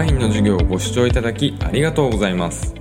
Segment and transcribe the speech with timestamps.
[0.00, 2.74] ワインの授業をご視聴いただきありがとうございます。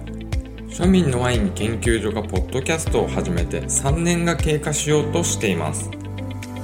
[0.69, 5.91] 庶民のワイン研究所がポッドキャストを始めて3年が経過しようとしています。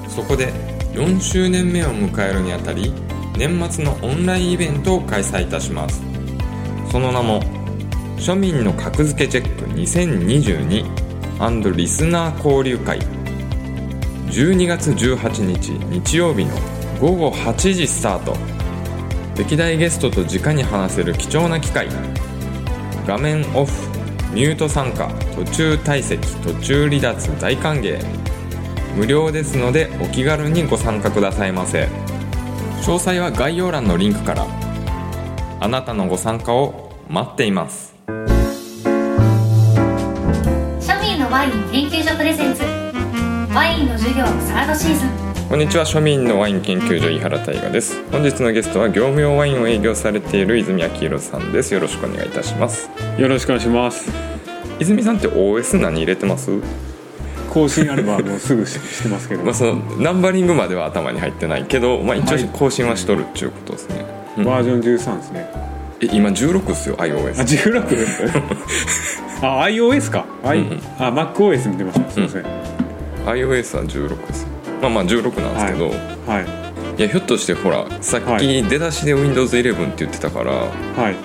[0.07, 0.53] そこで
[0.93, 2.93] 4周年目を迎えるにあたり
[3.37, 6.01] 年末のオンラインイベントを開催いたします。
[6.89, 7.41] その名も
[8.15, 13.01] 庶民の格付けチェック2022リスナー交流会。
[14.29, 16.55] 12月18日日曜日の
[17.01, 18.54] 午後8時スタート。
[19.37, 21.89] 歴代ゲストと直に話せる貴重な機会。
[23.05, 23.71] 画面オフ
[24.33, 27.99] ミュート参加途中退席途中離脱大歓迎。
[28.95, 31.89] 無料ですのでお気軽にご参加くださいませ。
[32.81, 34.47] 詳細は概要欄のリンクから。
[35.59, 37.93] あなたのご参加を待っています。
[38.07, 38.13] 庶
[41.01, 42.63] 民のワイン研究所プレゼンツ。
[43.53, 45.24] ワインの授業サードシーズン。
[45.55, 45.85] こんにちは。
[45.85, 48.03] 庶民のワイン研究所井原大我です。
[48.11, 51.73] 本日のゲストは業務用ワインを営業されている泉明宏さんです。
[51.73, 52.89] よろしくお願いいたします。
[53.17, 54.11] よろしくお願いします。
[54.81, 56.51] 泉さんって OS 何入れてます？
[57.49, 64.05] 更新あればもうすぐししてますけど、 まあそのナンバリングまでは頭に入ってないけど、まあ、一応更新はしとるっていうことですね、
[64.37, 64.43] うん。
[64.43, 65.49] バージョン13ですね。
[66.01, 68.41] え今16っすよあ iOS 16
[69.41, 70.81] あ iOS か、 I うんうん。
[70.99, 72.11] あ MacOS 見てました。
[72.11, 72.43] すいません、
[73.25, 75.89] iOS は16ですまあまあ16なんですけど、い、
[76.27, 76.41] は
[76.97, 77.01] い。
[77.01, 80.69] やひょっとしてほらさっはき出だしで Windows11 って言ってたからは
[81.11, 81.15] い。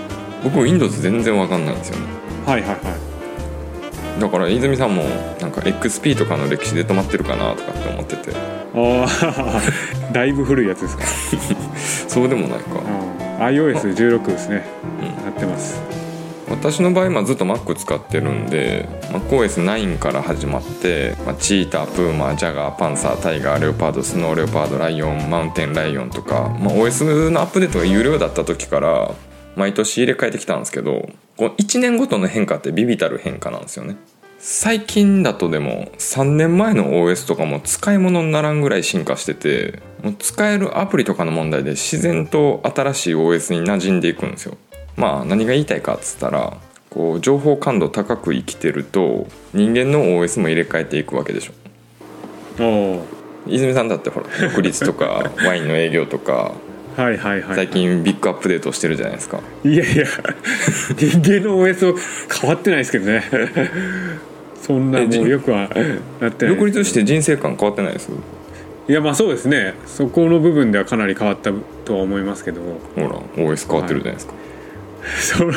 [0.43, 2.07] 僕 Windows 全然わかんないんですよね。
[2.47, 4.21] はいはいはい。
[4.21, 5.03] だから泉さんも
[5.41, 8.61] なんか XP とかの歴史で止まってるかなとかって思ってて。
[8.73, 9.63] ああ
[10.13, 11.05] だいぶ古いやつですか、
[12.09, 12.67] そうでもないか、
[13.39, 14.65] うん、iOS16 ですね、
[15.01, 15.07] うん。
[15.25, 15.81] やってます
[16.51, 29.15] 私の場合、まあ、ずっと Mac 使ってるんで MacOS9 から始まって、まあ、チータープーマージャガーパンサータイガーレオパードスノーレオパードライオンマウンテンライオンとか、まあ、OS のアップデートが有料だった時から
[29.55, 33.97] 毎年入れ替えてきたんですけどこう1年ごとの変化ってビビたる変化なんですよね。
[34.43, 44.57] 最近だとでも3年前の OS とかも使い物にならんぐらい進化しててもう使えるアプリとかの問題で自然と新しい OS に馴染んでいくんですよ。
[45.01, 46.59] まあ何が言いたいかっつったら
[46.91, 51.53] こう情報感度高く生きてると人間の OS も入れ替えていくわけでしょ。
[52.63, 52.65] お
[52.97, 53.07] お
[53.47, 56.53] 泉さんだってほら独立とか ワインの営業とか
[56.97, 59.41] はいはいはい最近ビッグアップデートしてるじゃないですか。
[59.65, 60.05] いやいや
[60.97, 61.95] 人間の OS
[62.41, 63.25] 変わってないですけどね。
[64.61, 65.71] そんなもうよくは
[66.21, 68.11] なってない独立して人生観変わってないです？
[68.89, 69.75] いやまあそうですね。
[69.87, 71.51] そこの部分ではかなり変わった
[71.85, 72.61] とは思いますけど。
[72.97, 73.09] ほら
[73.43, 74.35] OS 変わってるじゃないですか、
[75.19, 75.53] その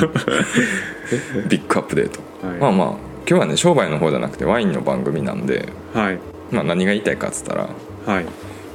[1.48, 2.58] ビッグアップデート、はい。
[2.60, 2.88] まあまあ
[3.28, 6.20] 今日はね商売の方じゃなくてワインの番組なんで、はい。
[6.52, 7.70] まあ、何が言いたいかっつったら
[8.06, 8.26] はい。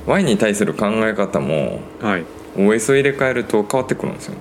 [0.07, 2.25] ワインに対する考え方もはい。
[2.57, 4.41] OS を入れ替えると変わってくるんですよね。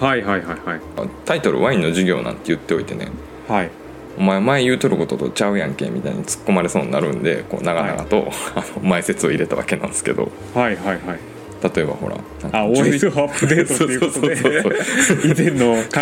[0.00, 0.80] はいはいはいはい。
[1.24, 3.08] タイトル「ワインの授業」なんて言っておいてね。
[3.48, 3.70] はい。
[4.18, 10.30] お前前言うとることとちゃうやんけみたいに突っ込まれそうになるんでこう長々と、 あの前説を入れたわけなんですけど。
[10.54, 10.98] はいはいはい
[11.74, 12.16] 例えばほら
[12.52, 14.36] あ11 OS をアップデートっていうことで
[15.24, 16.00] 以前の考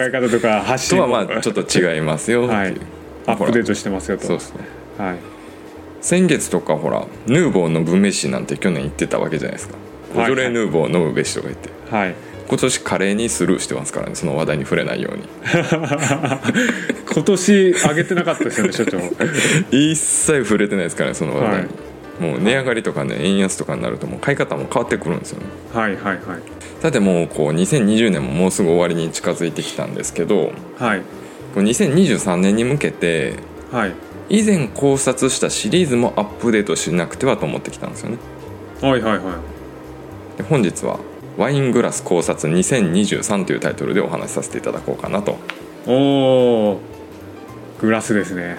[0.00, 2.76] え方とか発信とはまあちょっと違いますよっていう、はい。
[3.26, 4.26] アップデートしてますよと。
[4.26, 4.60] そうですね。
[4.98, 5.18] はい。
[6.00, 9.76] 先月とかほらヌーボーの分飯なんて去年言ってたわけじゃないですか。
[10.14, 10.34] ボはい。
[10.34, 11.70] ジョレ・ヌーボー飲むべしとか言って。
[11.90, 12.14] はい。
[12.48, 15.24] 今年カレーにスルーしてますからねその話題に触れないように。
[17.12, 18.98] 今年上げてなかったですよね所長。
[19.76, 21.50] 一切触れてないですからねその話題。
[21.50, 21.68] に、はい
[22.20, 25.46] もう値上がりとかね円安とかになるともう買い方も変わってくるんですよね。
[25.72, 26.42] はいはいはい。
[26.80, 31.00] さてもうこう2020年ももうすぐ終わりに近づいてきたんですけどはい。
[31.54, 33.34] こう2023年に向けて
[33.70, 33.92] はい。
[34.28, 38.18] 以前考察したシリーズもアップデートしなくてはと思ってきたんですよね。
[38.80, 40.38] はいはいはい。
[40.38, 40.98] で本日は
[41.38, 45.38] 「ワイングラス考察2023」というタイトルでお話しさせていただこうかなと。
[45.86, 45.92] お
[46.72, 46.80] お
[47.80, 48.56] グラスですね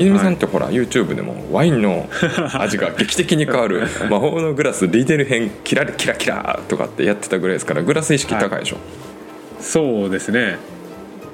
[0.00, 2.08] 泉さんってほら YouTube でもワインの
[2.58, 8.76] 味が劇的に変わる 魔法のグラスリテール編キラリキラキラとかってやってたぐらいですからグラス意識高いでしょ、
[9.60, 10.56] そうですね。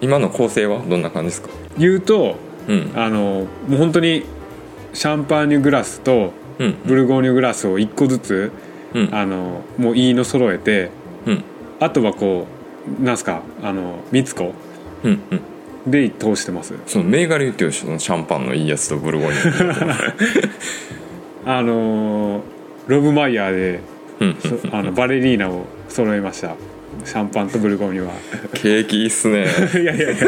[0.01, 1.49] 今の構成はどんな感じですか？
[1.79, 2.37] 言うと
[2.69, 2.91] うん。
[2.95, 4.25] あのもう本当に
[4.93, 6.75] シャンパーニュグラスとうん。
[6.85, 8.51] ブルゴーニュグラスを1個ずつ
[8.95, 9.09] うん。
[9.13, 10.91] あのもういいの揃えて
[11.27, 11.45] うん。
[11.81, 12.47] あとはこ
[13.01, 14.53] うなんすかあの三つ子
[15.05, 15.41] うんうん
[15.87, 16.75] で通してます。
[16.87, 19.95] その銘柄言ってるしそのシャンパンのいいやつとブルゴーニュ
[21.47, 22.43] あの
[22.89, 23.81] ロブマイヤーで
[24.73, 26.55] あのバレリーナを揃えました。
[27.05, 28.13] シャンパンとブルゴーニュは。
[28.55, 29.47] ケーキいいっすね。
[29.75, 30.27] いやいやいや。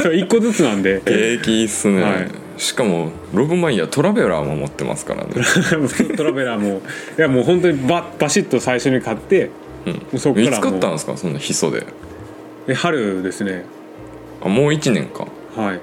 [0.00, 1.00] それ1個ずつなんで。
[1.04, 2.28] ケーキいいっすね、はい。
[2.56, 5.28] しかもロブマイヤートラベラーも持ってますからね。
[6.16, 6.80] トラベラーも。
[7.16, 9.50] いやもう本当にババシッと最初に買って
[10.12, 10.18] うん。
[10.18, 11.16] そっからいつ買ったんですか？
[11.16, 11.84] そんなヒ素で。
[12.66, 13.64] え春ですね
[14.42, 15.26] あもう1年か。
[15.56, 15.80] はい。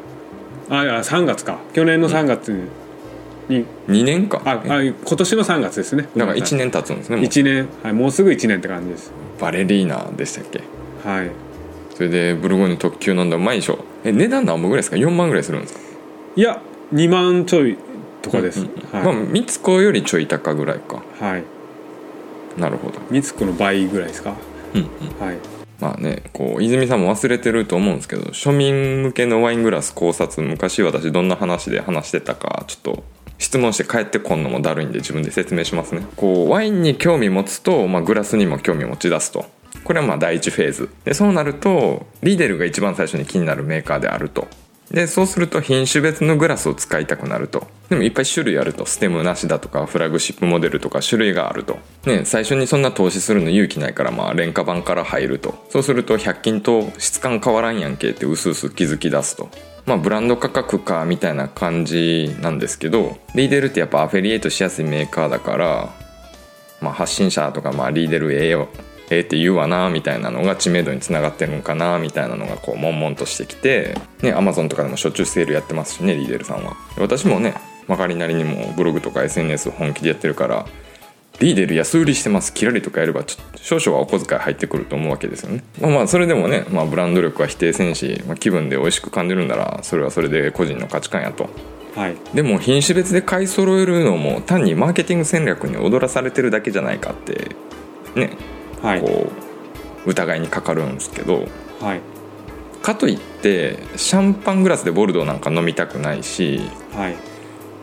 [0.70, 1.60] あいや3月か。
[1.74, 2.52] 去年の3月
[3.50, 4.42] に、2年か。
[4.46, 6.08] ああ今年の3月ですね。
[6.16, 7.26] だから1年経つんですねもう。
[7.26, 9.12] 1年、はい、もうすぐ1年って感じです。
[9.40, 10.62] バレリーナでしたっけ？
[11.08, 11.30] はい。
[11.94, 13.38] それでブルゴーニュ特急飲んだ。
[13.38, 15.80] らうまいでしょえ値段何本ぐらいですか？4万ぐらいするんですか？
[16.36, 16.62] いや
[16.94, 17.78] 2万ちょい
[18.22, 21.04] とかです、まあはい、三つ子よりちょい高ぐらいか。
[21.20, 21.44] はい。
[22.58, 23.00] なるほど。
[23.12, 24.34] 三つ子の倍ぐらいですか？
[24.74, 24.88] うんうん。
[25.28, 25.38] はい
[25.80, 33.04] まあねこう泉さんも忘れてると思うんですけど庶民向けのワイングラス考察昔私どんな話で話してたかちょっと
[33.38, 36.06] 質問して帰ってこんのもだるいんで自分で説明しますね。
[36.16, 39.46] こうワインに興味持つと、まあ、グラスにも興味持ち出すと。
[39.84, 40.90] これはまあ第一フェーズ。
[41.04, 44.48] でそうなるとリーデルが一番最初に気になるメーカーであると。
[44.92, 47.68] でそうすると品種別のグラスを使いたくなると。
[47.90, 48.86] でもいっぱい種類あると。
[48.86, 51.80] ステムなしだとかフラグシップモデルとか種類があると。
[52.06, 55.56] ね最初にそんな投資するの勇気ないからまあ廉価版から入ると。
[55.70, 59.50] そうすると100均と質感変わらんやんけってうすうす気づき出すと。
[59.86, 63.18] まあブランド価格かみたいな感じなんですけど。
[63.34, 66.06] リーデルってやっぱアフィリエイトしやすいメーカーだから
[66.82, 68.70] まあ、発信者とか、まあ、リーデルええよ
[69.10, 76.76] ええって言うわなみたいなのが知名度につながってるのかなみたいなのがこう悶々としてきてねアマゾンとかでもしょっちゅうセールやってますしねリーデルさんは。
[76.98, 77.56] 私もね
[77.88, 80.66] まかりなりにもブログとか SNS 本気でやってるから
[81.40, 85.64] リーデル安売りしてますキラリとかやればちょっと少々はお小遣い入ってくると思うわけですよね。
[85.82, 91.50] まあまあそれでもね、まあ、ブランド力は否定せんし、まあ、気分で美味しく感じるんならそれはそれで個人の価値観やと。
[91.96, 92.16] はい。
[92.34, 97.56] でも品種別で買い揃えるのも単にマーケティング戦略に踊らされてるだけじゃないかって
[98.16, 98.38] ね
[98.86, 99.02] はい。
[99.02, 99.32] こ
[100.06, 101.48] う疑いにかかるんですけど
[101.82, 102.02] はい。
[102.82, 106.62] かといってシャンパングラスでボルドーなんか飲みたくないし、
[106.94, 107.16] はい。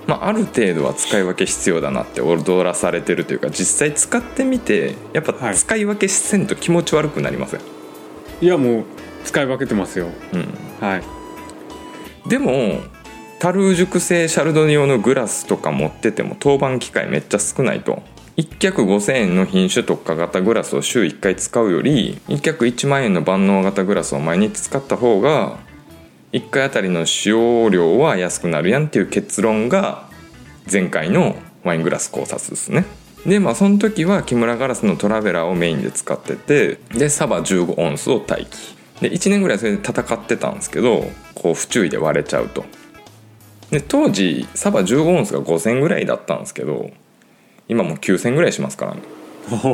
[0.06, 5.56] まあ、ある程度は使い分け必要だなって踊らされてるというか実際使ってみてやっぱはい。
[5.56, 7.60] 使い分けせんと気持ち悪くなりません、
[8.40, 8.84] いやもう
[9.24, 10.08] 使い分けてますよ。
[10.32, 10.48] うん、
[10.80, 11.02] はい。
[12.28, 12.80] でも
[13.38, 18.02] 樽熟成シャルドネ用のグラスとか持ってても当番機会めっちゃ少ないと
[18.36, 25.58] 1脚5000円の品種特化型グラスを週1回使うより1脚1万円の万能型グラスを毎日使った方が
[26.32, 30.08] 1回あたりの使用量は安くなるやんっていう結論が
[30.70, 32.86] 前回のワイングラス考察ですね。
[33.26, 38.76] でまあその時は木村ガラスのトラベラーをメインで使っててでサバ15オンスを待機。
[39.02, 42.64] で1年ぐらいそれで戦ってたんですけどこう不注意で割れちゃうと。
[43.70, 46.90] で当時サバ15オンスが5000ぐらいだったんですけど
[47.72, 49.02] 今もう9000ぐらいしますからね。
[49.64, 49.68] お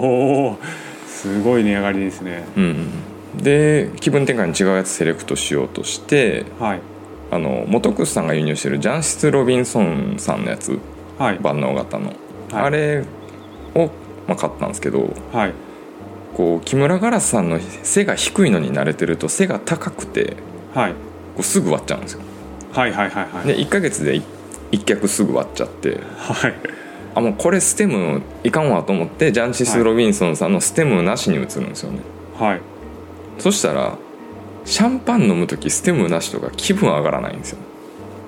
[0.53, 0.59] お
[1.07, 2.45] すごい値上がりですね。
[2.57, 2.87] うん
[3.37, 6.81] で気分転換に違うやつセレクトしようとしてはい。
[7.31, 10.79] あの元クスさんが輸入してるジャンシス・ロビンソンさんのやつ。
[11.19, 11.39] はい。
[11.41, 12.17] 万能型の、はい。
[12.53, 13.05] あれ
[13.75, 13.91] を、
[14.27, 15.53] まあ、買ったんですけどはい。
[16.35, 20.37] こう木村ガラスさんの背が低いのに慣れてると背が高くて
[20.73, 20.93] はい。
[20.93, 22.21] こうすぐ割っちゃうんですよ。
[22.73, 23.47] はいはいはいはい。
[23.47, 24.21] で1ヶ月で
[24.73, 26.01] 1脚すぐ割っちゃって。
[26.17, 26.78] はい
[27.15, 32.01] あもうこれステムいかんわと思ってジャンシス・ロビンソンさんのステムなしに移るんですよね、
[32.39, 32.61] はい。
[33.39, 33.97] そしたら
[34.65, 37.59] シャンパン飲む時ステムなしとか気分上がらないんですよ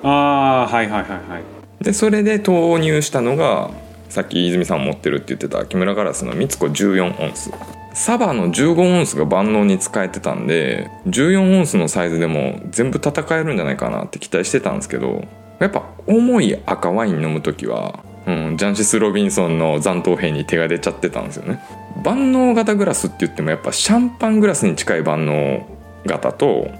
[0.03, 1.83] ああはいはいはいはい。
[1.83, 3.71] でそれで投入したのが
[4.09, 7.51] さっき泉さん持ってるって言ってた木村ガラスの三つ子14オンス。
[7.93, 15.25] サバの15オンスが万能に使えてたんで14オンスのサイズでも全部戦えるんじゃないかなって期待してたんですけど
[15.59, 17.99] やっぱ重い赤ワイン飲む時は、
[18.31, 21.59] うん、ジャンシス・ロビンソンの残党兵に手が出ちゃってたんですよね。
[22.03, 25.67] 万能型グラスって言ってもやっぱシャンパングラスに近い万能
[26.05, 26.71] 型と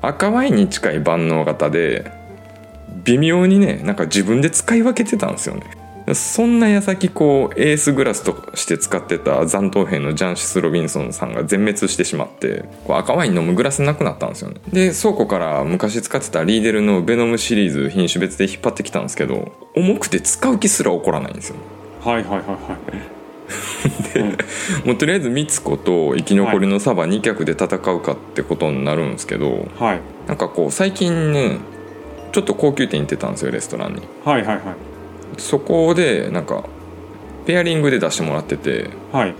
[0.00, 2.10] 赤ワインに近い万能型で
[3.04, 5.62] 微妙にねなんか自分で使い分けてたんですよね。
[6.14, 14.60] そんな矢先こうエースグラスとして使ってた残党兵のジャンシス・ロビンソンさんが全滅してしまってこう赤ワイン飲むグラスなくなったんですよね。
[14.72, 21.56] で倉庫から昔使ってたリーデルのベノムシリーズ品種別で引っ張ってきたんですけど重くて使う気すら起こらないんですよ。
[22.00, 23.18] はいはいはいはい。
[24.84, 30.00] もうとりあえずミツコと生き残りのサバ2脚で戦うかってことになるんですけどはい。
[30.26, 31.58] なんかこう最近ね
[32.32, 34.02] ちょっと高級店行ってたんですよレストランに。
[34.24, 34.87] はいはいはい
[35.38, 36.64] そこでなんか
[37.46, 39.34] ペアリングで出してもらっててはい。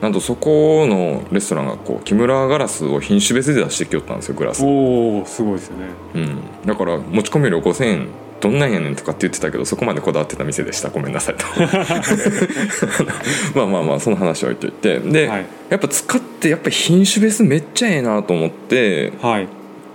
[0.00, 5.86] なんとそこのレストランがこう木村ガラスを品種別で出してきよったんですよグラス、おおすごいですよね。
[6.14, 8.08] うん、だから持ち込み料5000円
[8.40, 10.90] どんなんやねんとかって言ってたけどそこまでこだわってた店でした。
[10.90, 11.44] ごめんなさいと。
[13.54, 14.98] まあまあまあその話は置いといて。
[14.98, 15.46] で、はい。
[15.68, 19.46] やっぱ使ってやっぱ品種別めっちゃええなと思ってはい。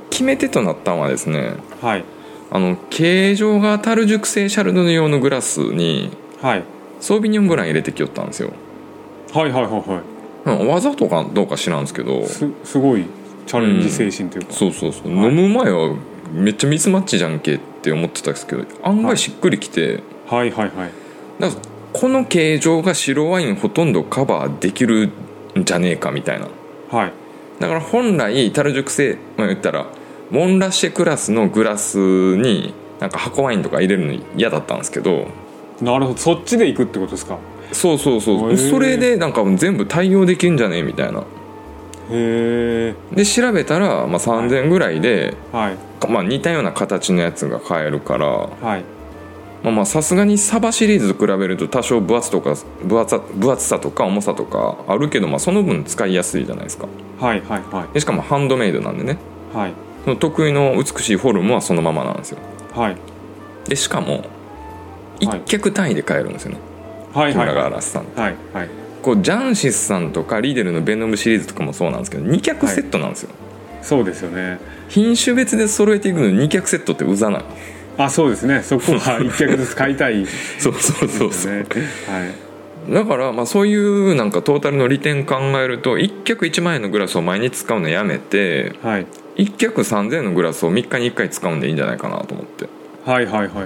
[0.10, 2.04] 決め手となったのはですねはい
[2.50, 6.12] あの形状が樽熟成シャルドネ用のグラスに
[6.42, 6.64] はい。
[7.00, 8.52] ソービニョンブラン入れてきよったんですよ。
[9.34, 10.62] はいはいはいはい。
[10.62, 13.06] うんわざとかどうか知らんすけどすすごい
[13.46, 15.96] チャレンジ精神というか、そうそうそう、はい飲む前は
[16.32, 20.52] めっちゃミスマッチじゃんけって思ってたんですけど案外しっくりきて、はい。
[20.52, 20.92] はいはい
[21.40, 21.62] だから
[21.94, 25.12] この形状が白ワインほとんどカバーできる
[25.58, 26.48] んじゃねえかみたいな。
[26.90, 27.14] はい。
[27.60, 29.88] だから本来樽熟成、まあ、言ったら
[30.30, 35.28] モンラッシェクラスのグラスになんか箱ワインとか入れるの嫌だったんですけど。
[35.82, 36.18] なるほど。
[36.18, 37.38] そっちで行くってことですか？
[37.72, 41.20] そうそうそうそれでなんか全部対応できるんじゃねえみたいな。
[41.20, 41.24] へ
[42.12, 45.78] えで調べたら、まあ、3000ぐらいで、はい。
[46.10, 48.28] まあ、似たような形のやつが買えるから。
[48.28, 48.84] はい。
[49.64, 56.88] まあまあさすがにサバシリーズと比べると多少分厚とか分厚さ分厚さとか重さとかあるけど、まあ、その分使いやすいじゃないですか。
[57.20, 59.18] はいはいはでしかもハンドメイドなんでね。
[59.54, 59.74] いはい
[60.08, 62.38] その得意の美しいフォルムはそのままなんですよ。
[62.74, 62.98] はい。
[63.68, 64.24] でしかもはい
[65.20, 66.60] 一脚単位で買えるんですよね、
[67.14, 67.36] はい。
[67.36, 67.48] はい。
[67.48, 68.36] はいガラスさんはい。
[68.54, 68.70] はい。
[69.02, 73.32] こうジャンシスさんとかリーデルのベノムシリーズとかもそうなんですけど2脚セットなんですよ、
[73.82, 74.60] そうですよね。
[74.88, 77.44] 品種別で揃えていくのに2脚セットってうざない。
[77.98, 78.64] あそうですね。
[78.64, 80.24] そこは一脚ずつ買いたい。
[80.24, 81.66] で そうそうそうそう、すね。
[82.08, 82.94] はい。
[82.94, 92.68] だからまあそういうなんかトータルの利点考えると1脚1万円のグラスを毎日使うのやめてはい1脚3000円のグラスを3日に1回使うんでいいんじゃないかなと思って。
[93.06, 93.50] だはいはいはい。
[93.50, 93.62] か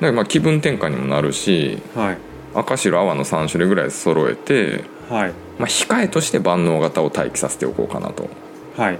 [0.00, 2.18] らまあ気分転換にもなるしはい。
[2.54, 5.32] 赤白泡の3種類ぐらい揃えて、はい。
[5.58, 8.28] まあ、控えとして万能型を待機させておこうかなと。
[8.76, 8.98] はい。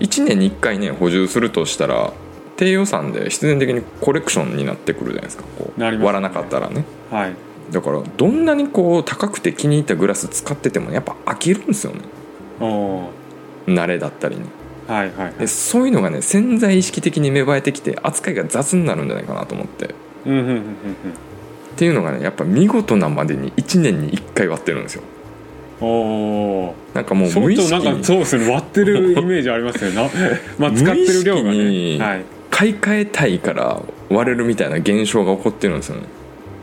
[0.00, 2.12] 1年に1回ね補充するとしたら
[2.56, 5.44] 低予算で必然的にコレクションになってくるじゃないですか。
[5.58, 5.86] こうね。
[5.98, 6.84] 割らなかったらね。
[7.10, 7.34] はい。
[7.70, 12.00] だからどんなにこう高くて気に入ったグラス使っててもやっぱ飽きるんですよね。
[12.58, 13.12] おお
[13.66, 14.46] 慣れだったりね
[14.90, 19.86] はいはいでそういうのがね潜在意識的に芽生えてきて扱いが雑になるんじゃないかなと思って。
[19.86, 19.88] っ
[20.26, 20.64] うんうんうんうん。
[21.76, 25.02] ていうのがねやっぱ見事なまでに1年に1回割ってるんですよ。
[25.02, 25.20] うん
[25.80, 28.04] おおなんかもう相無意識当なんかに。
[28.04, 29.96] そうですね割ってるイメージありますよね。
[29.96, 30.10] な
[30.58, 31.56] まあ使ってる量がね。
[31.56, 32.24] にはい。
[32.50, 33.80] 買い替えたいから
[34.10, 36.02] 割れるみたいな現象が起こってるんですよね。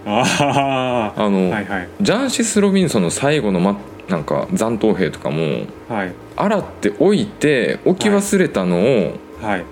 [0.06, 1.90] あああの、はいはい。
[2.00, 6.14] ジャンシス・ロビンソンの最後の、ま、なんか残党兵とかもはい。
[6.36, 9.66] 洗っておいて置き忘れたのをはい。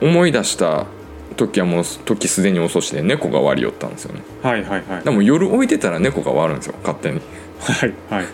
[0.00, 0.86] 思い出した
[1.36, 4.22] 時はもう時すでに遅しで猫が割り寄ったんですよね。
[4.42, 5.04] はいはいはい。
[5.04, 7.20] でも夜置いてたら猫が割るんですよ勝手に。
[7.60, 8.26] はいはい。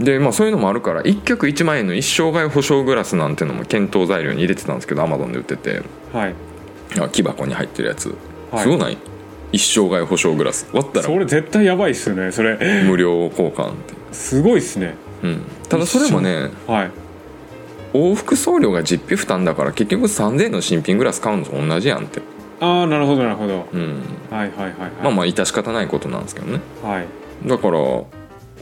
[0.02, 5.82] でまあそういうのもあるから1脚1万円の一生涯保証グラスなんてのも検討材料に入れてたんですけどアマゾンで売ってて。
[6.12, 6.34] はい。
[6.98, 8.14] あ木箱に入ってるやつ、
[8.50, 8.62] はい。
[8.62, 8.96] すごない？
[9.52, 10.68] 一生涯保証グラス。
[10.72, 11.06] 割ったら。
[11.06, 12.32] それ絶対やばいっすよね。
[12.32, 12.84] それ。
[12.84, 14.94] 無料交換って、すごいっすね。
[15.22, 16.90] うん、ただそれもねはい。
[17.92, 22.22] 往復送料が実費負担だから結局3000円の新品グラス買うのと同じやんって、
[22.60, 23.66] ああなるほどなるほど。
[23.72, 24.90] うん、はいはいはいはい。
[25.02, 26.60] まあまあ致し方ないことなんですけどね。
[26.82, 27.06] はい。
[27.48, 28.06] だから、ま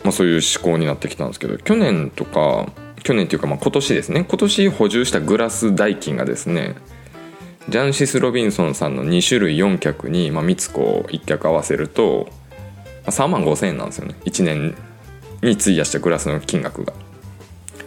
[0.06, 2.68] あ、そういう思考になってきたんですけど去年とか
[3.02, 4.24] 去年っていうかまあ今年ですね。
[4.28, 6.76] 今年補充したグラス代金がですね
[7.68, 12.28] ジャンシス・ロビンソンさんの2種類4脚に、まあ、ミツコ1脚合わせると、
[13.04, 14.14] ま、3万5千円なんですよね。
[14.24, 14.74] 1年
[15.42, 16.94] に費やしたグラスの金額が。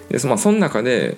[0.09, 1.17] でまあその中で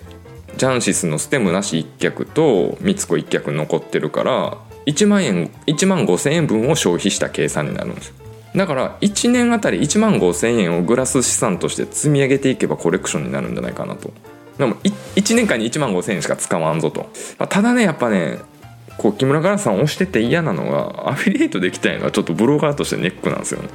[0.57, 8.15] ジャンシスのステムなし1脚とミツコ1脚残ってるから1万円1万5千円分を消費した計算になるんですよ。
[8.55, 14.11] だから1年あたり1万5千円をグラス資産として積み上げていけばコレクションになるんじゃないかなと。
[14.57, 17.09] でも1年間に1万5千円しか使わんぞと。
[17.39, 18.37] まあただねやっぱね
[18.97, 23.69] こう木村ガラスさん押してて嫌なのがアフィリエイトできたいのはちょっとブロガーとしてネックなんですよね。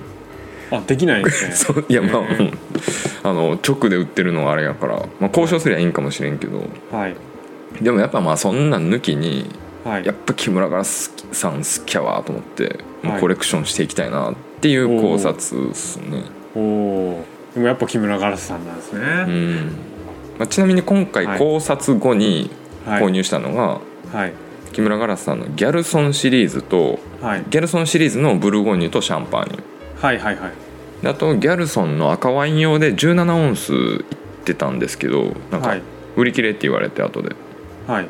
[0.71, 1.53] あできないんですね。
[1.57, 2.59] そういやまあ、うん
[3.25, 6.63] あの直で売ってるのはあれやから、まあ、交渉すりゃいいんかもしれんけど。
[6.93, 7.17] はい。
[7.83, 9.47] でもやっぱまあそんなん抜きに
[9.85, 10.05] はい。
[10.05, 13.21] やっぱ木村ガラスさん好きやわと思ってはい。
[13.21, 16.25] コレクションしていきたいなっていう考察ですね、
[16.57, 19.67] おおでもやっぱ木村ガラスさんなんですうねん。
[20.39, 21.39] まあ、ちなみに今回はい。
[21.39, 22.51] 考察後に
[22.87, 23.03] はい。
[23.03, 23.81] 購入したのが、
[24.13, 24.33] はい
[24.79, 27.45] 木村ガラスさんのギャルソンシリーズとはい。
[27.51, 29.63] ギャルソンシリーズのブルゴーニュとシャンパーニュ。
[30.01, 30.53] はいはいはい。
[31.03, 34.05] であとギャルソンの赤ワイン用で17オンスいっ
[34.45, 35.83] てたんですけどなんかはい。
[36.15, 37.35] 売り切れって言われて後で。
[37.89, 38.09] はい。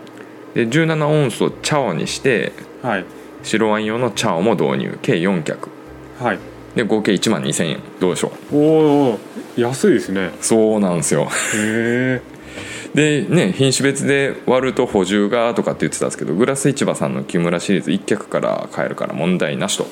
[0.52, 3.06] で17オンスをチャオにしてはい。
[3.42, 4.98] 白ワイン用のチャオも導入。
[5.00, 5.70] 計4脚
[6.18, 6.38] はい。
[6.76, 7.80] で合計1万2000円。
[7.98, 8.56] どうでしょう？
[8.56, 8.58] お
[9.12, 9.18] お
[9.56, 10.32] 安いですね。
[10.42, 11.22] そうなんですよ。
[11.22, 12.22] へえ
[12.94, 19.86] でね品種別で割ると補充がとかって言ってたんですけどグラス市場さんの木村シリーズ1脚から買えるから問題なしと。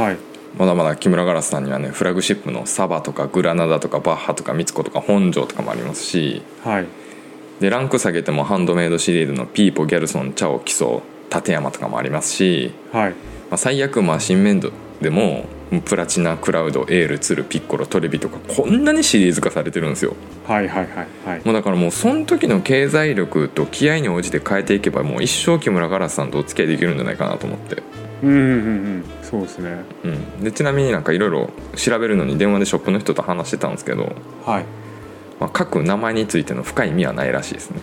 [0.00, 0.16] はい。
[0.56, 6.42] まだまだ木村ガラスさんにはねフラグシップのサバとかグラナダとかバッハとかミツコとか本庄とかもありますし。
[6.62, 6.86] はい。
[7.60, 11.02] でランク下げてもハンドメイドシリーズのピーポギャルソンチャオキソ
[11.34, 13.10] 立山とかもありますし、はい。
[13.12, 13.16] ま
[13.52, 15.46] あ、最悪まあ新メイドでも
[15.84, 20.14] プラチナクラウドエールツルピッコロトレビとかこんなにシリーズ化されてるんですよ。
[20.46, 21.42] はいはいはいはい。
[21.44, 27.82] もうだからもうその時の経済力と気合に応じて変えていけばもう一生木村ガラスさんとお付き合いできるんじゃないかなと思って、
[28.22, 28.46] うんうんうん。
[28.46, 28.50] う
[28.98, 29.84] んそうですね。
[30.04, 34.64] うん、でちなみになんかいろいろ調べるのに電話でショップの人と話してたんですけど、はい
[35.40, 37.80] まあ、各名前についての深い意味はないらしいですね。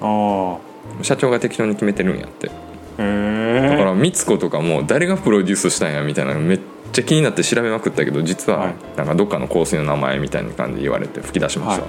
[0.00, 0.58] あ
[1.00, 2.46] あ社長が適当に決めてるんやって。
[2.46, 2.50] へ
[2.98, 6.60] えだから光子とかも誰がプロデュースしたんやみたいなのめっ
[7.00, 8.74] ちゃ気になって調べまくったけど実ははい。
[8.96, 11.84] なんかどっかの香水の名前みたいな感じで言われて吹き出しました、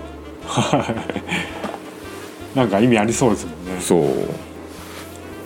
[0.48, 0.96] は
[2.56, 2.58] い。
[2.58, 3.82] なんか意味ありそうですもんね。
[3.82, 4.06] そう。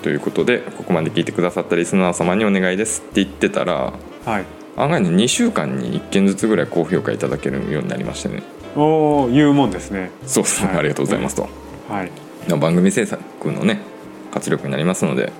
[0.01, 3.93] ということでここまで聞いてくださったリスナー様にお願いですって言ってたら
[4.25, 4.45] はい。
[4.77, 8.43] 案外ね2週間に1件ずつぐらい高評価いただけるようになりましてね。
[8.75, 10.11] おお言うもんですね。
[10.25, 10.77] そうですね、はい。
[10.79, 11.49] ありがとうございますと。
[11.89, 12.11] はい。
[12.59, 13.79] 番組制作のね
[14.31, 15.31] 活力になりますので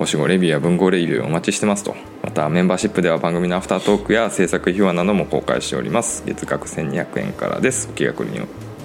[0.00, 1.94] 星5レビューや文豪レビューお待ちしてますと。
[2.22, 6.22] またメンバーシップでは番組のアフタートークや制作秘話なども公開しております。
[6.24, 7.86] 月額1200円からです。
[7.90, 8.40] お気楽に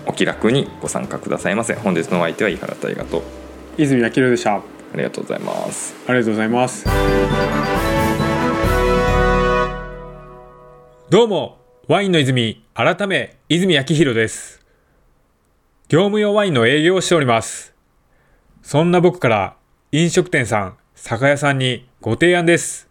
[0.06, 3.24] お気楽にご参加くださいませ本日のお相手は井原大河と
[3.78, 4.56] 泉明宏でした。
[4.56, 5.96] あありがとうございます。
[6.06, 6.86] りがとうございます。
[11.10, 14.62] どうも、ワインの泉、改め、泉明宏です。
[15.88, 17.74] 業務用ワインの営業をしております。
[18.64, 19.56] そんな僕から、
[19.94, 22.90] 飲食店さん、酒屋さんにご提案です。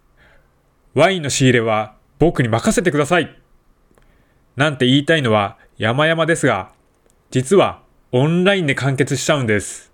[0.95, 3.37] ワインの仕入れは僕に任せてください。
[4.57, 6.71] なんて言いたいのは山々ですが、
[7.31, 7.83] 実は
[8.13, 9.91] オンラインで完結しちゃうんです。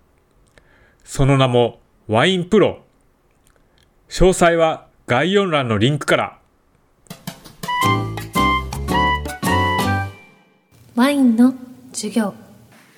[1.04, 2.80] その名もワインプロ。
[4.08, 6.38] 詳細は概要欄のリンクから。
[10.96, 11.54] ワインの
[11.92, 12.34] 授業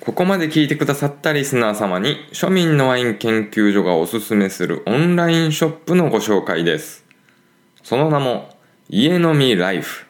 [0.03, 7.05] ここまで聞いてくださったリスナー様に庶民のワイン研究所がおすすめするオンラインショップのご紹介です。
[7.83, 8.49] その名も
[8.89, 10.05] 家飲みライフ。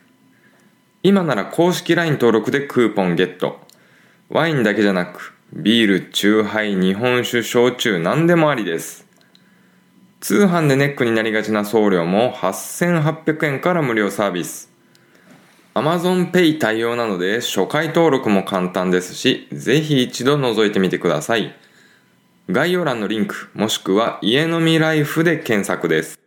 [1.04, 3.60] 今なら公式 LINE 登録でクーポンゲット。
[4.30, 9.06] ワインだけじゃなくビール、チューハイ、日本酒、焼酎何でもありです。
[10.22, 14.73] 通販でネックになりがちな送料も8800円から無料サービス。
[15.76, 21.56] Amazon Pay 対応なので初回登録も簡単ですし、ぜひ一度覗いてみてください。
[22.50, 26.23] 概要欄のリンク、もしくは家飲みライフで検索です。